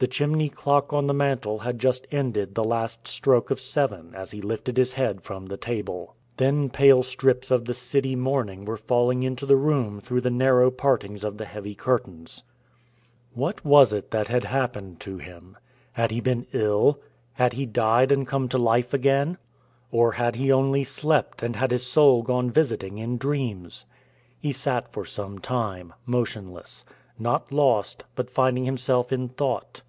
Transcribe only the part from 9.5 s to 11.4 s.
room through the narrow partings of